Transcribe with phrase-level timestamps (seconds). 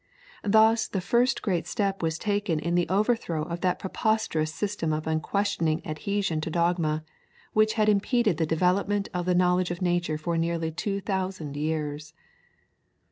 [0.43, 5.05] Thus the first great step was taken in the overthrow of that preposterous system of
[5.05, 7.03] unquestioning adhesion to dogma,
[7.53, 12.15] which had impeded the development of the knowledge of nature for nearly two thousand years.